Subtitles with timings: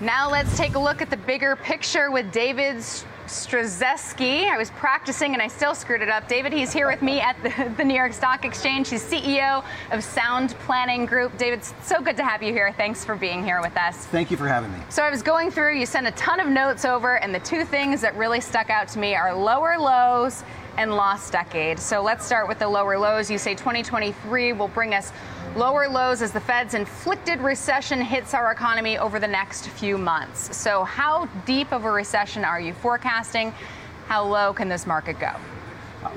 [0.00, 2.78] Now let's take a look at the bigger picture with David
[3.26, 4.50] Stryzewski.
[4.50, 6.26] I was practicing and I still screwed it up.
[6.26, 8.88] David, he's here with me at the, the, New York Stock Exchange.
[8.88, 11.38] He's CEO of Sound Planning Group.
[11.38, 12.74] David, so good to have you here.
[12.76, 14.06] Thanks for being here with us.
[14.06, 14.78] Thank you for having me.
[14.88, 17.64] So I was going through, you sent a ton of notes over, and the two
[17.64, 20.42] things that really stuck out to me are lower lows
[20.76, 21.78] and lost decade.
[21.78, 23.30] So let's start with the lower lows.
[23.30, 25.12] You say 2023 will bring us
[25.56, 30.56] lower lows as the Fed's inflicted recession hits our economy over the next few months.
[30.56, 33.52] So, how deep of a recession are you forecasting?
[34.06, 35.32] How low can this market go?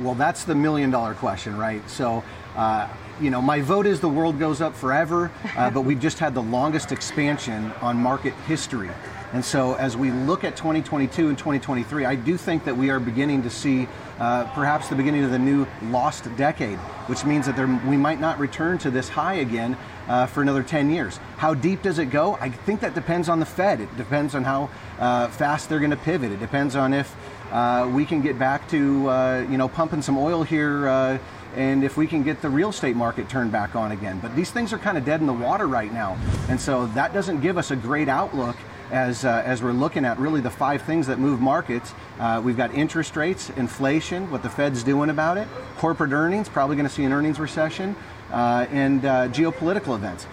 [0.00, 1.88] Well, that's the million dollar question, right?
[1.90, 2.22] So,
[2.56, 2.88] uh,
[3.20, 6.34] you know, my vote is the world goes up forever, uh, but we've just had
[6.34, 8.90] the longest expansion on market history.
[9.32, 13.00] And so, as we look at 2022 and 2023, I do think that we are
[13.00, 16.78] beginning to see uh, perhaps the beginning of the new lost decade,
[17.08, 19.76] which means that there, we might not return to this high again
[20.08, 21.18] uh, for another 10 years.
[21.36, 22.34] How deep does it go?
[22.40, 23.80] I think that depends on the Fed.
[23.80, 26.32] It depends on how uh, fast they're going to pivot.
[26.32, 27.14] It depends on if
[27.50, 31.18] uh, we can get back to uh, you know pumping some oil here uh,
[31.56, 34.18] and if we can get the real estate market turned back on again.
[34.20, 36.18] But these things are kind of dead in the water right now.
[36.48, 38.56] And so that doesn't give us a great outlook
[38.90, 41.94] as, uh, as we're looking at really the five things that move markets.
[42.18, 46.76] Uh, we've got interest rates, inflation, what the Fed's doing about it, corporate earnings, probably
[46.76, 47.96] going to see an earnings recession,
[48.30, 50.26] uh, and uh, geopolitical events.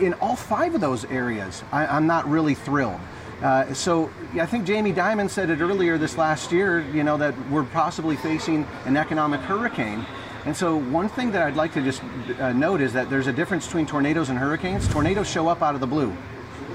[0.00, 3.00] In all five of those areas, I, am not really thrilled.
[3.42, 7.34] Uh, so I think Jamie Dimon said it earlier this last year, you know, that
[7.50, 10.04] we're possibly facing an economic hurricane.
[10.44, 12.02] And so one thing that I'd like to just
[12.40, 14.88] uh, note is that there's a difference between tornadoes and hurricanes.
[14.88, 16.16] Tornadoes show up out of the blue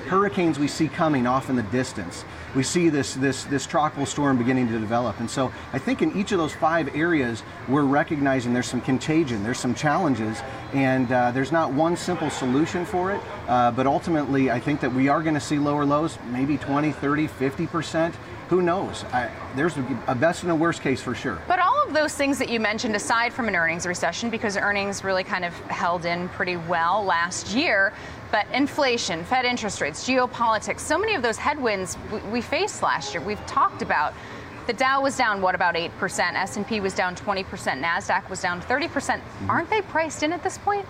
[0.06, 2.26] hurricanes we see coming off in the distance.
[2.56, 5.20] We see this, this, this tropical storm beginning to develop.
[5.20, 9.44] And so I think in each of those five areas, we're recognizing there's some contagion,
[9.44, 10.42] there's some challenges,
[10.74, 13.22] and uh, there's not one simple solution for it.
[13.48, 16.92] Uh, but ultimately, I think that we are going to see lower lows, maybe 20,
[16.92, 18.14] 30, 50%
[18.50, 19.04] who knows?
[19.06, 19.76] I, there's
[20.08, 21.42] a best and a worst case for sure.
[21.48, 25.04] But all of those things that you mentioned, aside from an earnings recession, because earnings
[25.04, 27.94] really kind of held in pretty well last year,
[28.32, 33.14] but inflation, Fed interest rates, geopolitics, so many of those headwinds we, we faced last
[33.14, 34.14] year, we've talked about.
[34.66, 35.90] The Dow was down what about 8%,
[36.34, 37.46] S&P was down 20%,
[37.84, 38.92] Nasdaq was down 30%.
[38.92, 40.86] percent mm hmm Aren't they priced in at this point?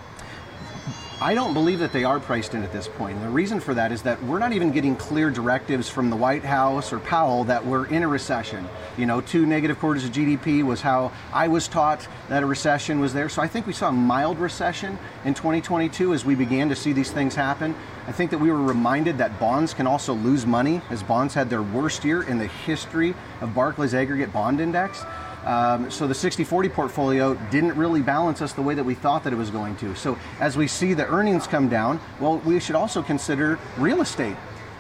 [1.24, 3.16] I don't believe that they are priced in at this point.
[3.16, 6.18] And the reason for that is that we're not even getting clear directives from the
[6.18, 8.68] White House or Powell that we're in a recession.
[8.98, 13.00] You know, two negative quarters of GDP was how I was taught that a recession
[13.00, 13.30] was there.
[13.30, 16.92] So I think we saw a mild recession in 2022 as we began to see
[16.92, 17.74] these things happen.
[18.06, 21.50] I think that we were reminded that bonds can also lose money as bonds had
[21.50, 25.06] their worst year in the history of Barclays Aggregate Bond Index.
[25.46, 29.34] Um, so the 60-40 portfolio didn't really balance us the way that we thought that
[29.34, 29.96] it was going to.
[29.96, 34.38] So as we see the earnings come down, well, we should also consider real estate.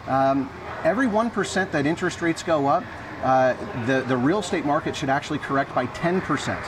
[0.08, 0.50] Um,
[0.84, 2.84] every 1% that interest rates go up,
[3.24, 3.54] uh,
[3.86, 6.62] the, the real estate market should actually correct by 10%.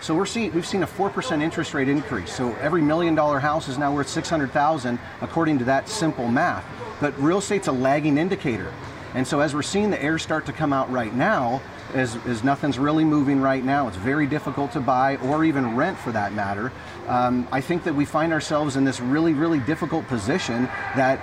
[0.00, 2.32] So we're seeing, we've seen a 4% interest rate increase.
[2.32, 6.64] So every million dollar house is now worth 600,000 according to that simple math.
[7.00, 8.72] But real estate's a lagging indicator.
[9.14, 11.60] And so as we're seeing the air start to come out right now,
[11.94, 13.88] as, as nothing's really moving right now.
[13.88, 16.72] It's very difficult to buy or even rent for that matter.
[17.06, 20.64] Um, I think that we find ourselves in this really, really difficult position
[20.96, 21.20] that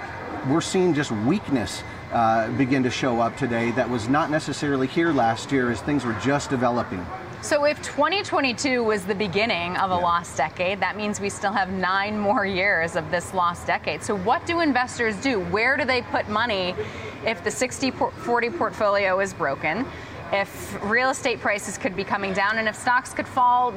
[0.50, 5.12] we're seeing just weakness uh, begin to show up today that was not necessarily here
[5.12, 7.06] last year as things were just developing.
[7.42, 10.00] So, if 2022 was the beginning of a yeah.
[10.00, 14.02] lost decade, that means we still have nine more years of this lost decade.
[14.02, 15.40] So, what do investors do?
[15.40, 16.74] Where do they put money
[17.24, 19.86] if the 60 40 portfolio is broken?
[20.36, 23.74] If real estate prices could be coming down and if stocks could fall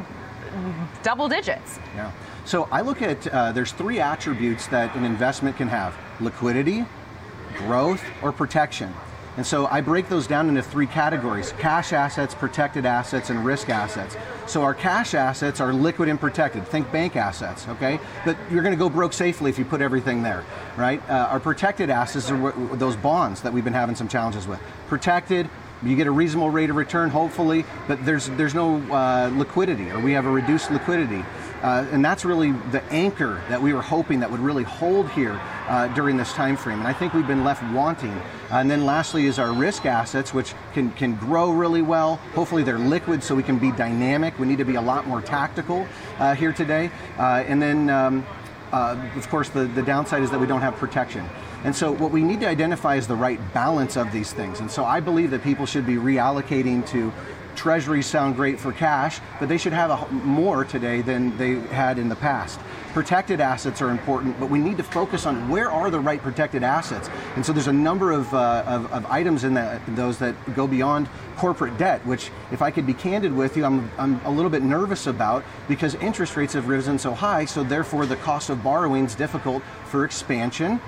[1.02, 1.78] double digits.
[1.94, 2.10] Yeah.
[2.44, 6.84] So I look at uh, there's three attributes that an investment can have: liquidity,
[7.56, 8.92] growth, or protection.
[9.36, 13.68] And so I break those down into three categories cash assets, protected assets, and risk
[13.68, 14.16] assets.
[14.46, 16.66] So our cash assets are liquid and protected.
[16.66, 18.00] Think bank assets, okay?
[18.24, 20.44] But you're going to go broke safely if you put everything there,
[20.76, 21.00] right?
[21.08, 24.58] Uh, our protected assets are those bonds that we've been having some challenges with.
[24.88, 25.48] Protected,
[25.82, 30.00] you get a reasonable rate of return, hopefully, but there's there's no uh, liquidity, or
[30.00, 31.24] we have a reduced liquidity,
[31.62, 35.40] uh, and that's really the anchor that we were hoping that would really hold here
[35.68, 36.78] uh, during this time frame.
[36.78, 38.20] And I think we've been left wanting.
[38.50, 42.16] and then lastly is our risk assets, which can can grow really well.
[42.34, 44.38] Hopefully they're liquid, so we can be dynamic.
[44.38, 45.86] We need to be a lot more tactical
[46.18, 46.90] uh, here today.
[47.18, 48.26] Uh, and then, um,
[48.72, 51.24] uh, of course, the the downside is that we don't have protection.
[51.64, 54.60] And so what we need to identify is the right balance of these things.
[54.60, 57.12] And so I believe that people should be reallocating to
[57.58, 61.98] treasuries sound great for cash, but they should have a, more today than they had
[61.98, 62.60] in the past.
[62.94, 66.62] Protected assets are important, but we need to focus on where are the right protected
[66.62, 67.10] assets.
[67.34, 70.68] And so there's a number of, uh, of, of, items in, that, those that go
[70.68, 74.50] beyond corporate debt, which, if I could be candid with you, I'm, I'm a little
[74.50, 78.62] bit nervous about because interest rates have risen so high, so therefore the cost of
[78.62, 80.80] borrowing is difficult for expansion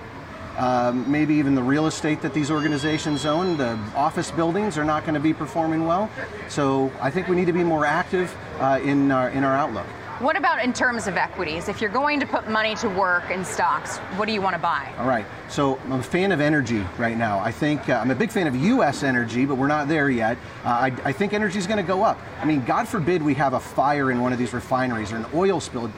[0.61, 5.05] um, maybe even the real estate that these organizations own, the office buildings are not
[5.05, 6.11] going to be performing well.
[6.49, 9.87] So I think we need to be more active uh, in, our, in our outlook.
[10.21, 11.71] What about in terms of equities?
[11.71, 14.61] If you're going to put money to work in stocks, what do you want to
[14.61, 14.93] buy?
[14.99, 15.25] All right.
[15.49, 17.39] So I'm a fan of energy right now.
[17.39, 19.03] I think uh, I'm a big fan of U.S.
[19.03, 20.37] energy, but we're not there yet.
[20.63, 22.21] Uh, I, I, think energy is going to go up.
[22.39, 25.25] I mean, God forbid we have a fire in one of these refineries or an
[25.33, 25.91] oil spill.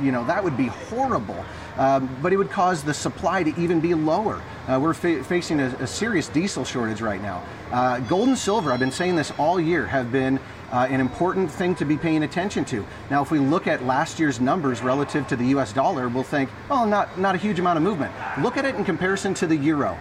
[0.00, 1.44] You know, that would be horrible.
[1.76, 4.42] Um, but it would cause the supply to even be lower.
[4.66, 7.44] Uh, we're fa- facing a, a, serious diesel shortage right now.
[7.70, 10.40] Uh, gold and silver, I've been saying this all year, have been
[10.72, 12.84] uh, an important thing to be paying attention to.
[13.10, 16.50] Now, if we look at last year's numbers relative to the US dollar, we'll think,
[16.70, 18.12] oh, not, not a huge amount of movement.
[18.42, 19.98] Look at it in comparison to the euro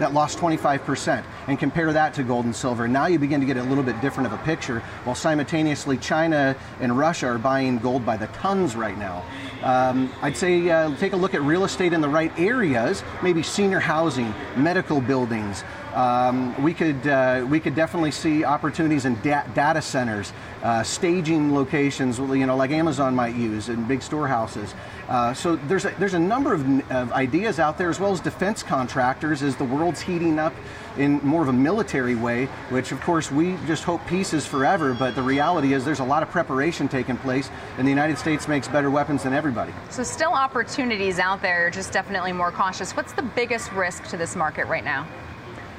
[0.00, 2.88] that lost 25% and compare that to gold and silver.
[2.88, 6.56] Now you begin to get a little bit different of a picture, while simultaneously China
[6.80, 9.22] and Russia are buying gold by the tons right now.
[9.62, 13.42] Um, I'd say uh, take a look at real estate in the right areas, maybe
[13.42, 15.64] senior housing, medical buildings,
[15.94, 20.32] um, we could uh, we could definitely see opportunities in da- data centers,
[20.62, 24.74] uh, staging locations, you know, like Amazon might use in big storehouses.
[25.08, 28.20] Uh, so there's a, there's a number of, of, ideas out there, as well as
[28.20, 30.54] defense contractors, as the world's heating up
[30.96, 32.44] in more of a military way.
[32.68, 34.94] Which, of course, we just hope peace is forever.
[34.94, 38.46] But the reality is, there's a lot of preparation taking place, and the United States
[38.46, 39.72] makes better weapons than everybody.
[39.90, 42.92] So still opportunities out there, just definitely more cautious.
[42.92, 45.08] What's the biggest risk to this market right now?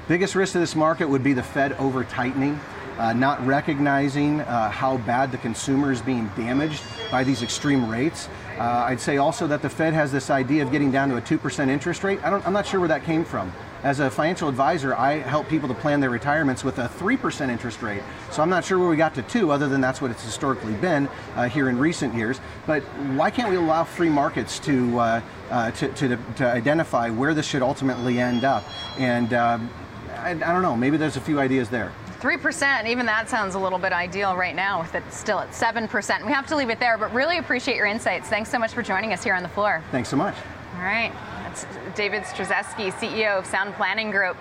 [0.07, 2.59] Biggest risk to this market would be the Fed over tightening.
[2.97, 8.27] Uh, not recognizing uh, how bad the consumer is being damaged by these extreme rates.
[8.57, 11.21] Uh, I'd say also that the Fed has this idea of getting down to a
[11.21, 12.19] 2% interest rate.
[12.23, 13.51] I am not sure where that came from.
[13.83, 17.81] As a financial advisor, I help people to plan their retirements with a 3% interest
[17.81, 18.03] rate.
[18.29, 20.73] So I'm not sure where we got to 2 other than that's what it's historically
[20.73, 22.39] been uh, here in recent years.
[22.67, 22.83] But
[23.15, 27.47] why can't we allow free markets to, uh, uh, to, to, to, identify where this
[27.47, 28.63] should ultimately end up?
[28.99, 29.71] And um,
[30.21, 30.75] I, I don't know.
[30.75, 31.91] Maybe there's a few ideas there.
[32.19, 36.25] 3%, even that sounds a little bit ideal right now with it still at 7%.
[36.25, 38.29] We have to leave it there, but really appreciate your insights.
[38.29, 39.83] Thanks so much for joining us here on the floor.
[39.91, 40.35] Thanks so much.
[40.75, 41.11] All right.
[41.43, 41.65] That's
[41.95, 44.37] David Stryzewski, CEO of Sound Planning Group.